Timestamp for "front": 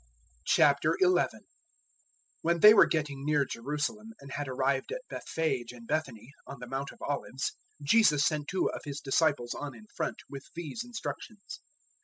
9.95-10.17